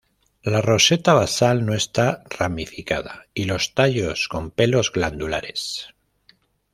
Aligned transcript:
La 0.41 0.61
roseta 0.61 1.13
basal 1.13 1.63
no 1.63 1.75
está 1.75 2.23
ramificada 2.27 3.27
y 3.35 3.43
los 3.43 3.75
tallos 3.75 4.29
con 4.29 4.49
pelos 4.49 4.91
glandulares. 4.91 5.89